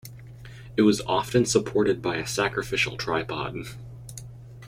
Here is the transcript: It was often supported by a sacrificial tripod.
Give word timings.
It 0.75 0.81
was 0.81 1.01
often 1.01 1.45
supported 1.45 2.01
by 2.01 2.15
a 2.15 2.25
sacrificial 2.25 2.97
tripod. 2.97 3.57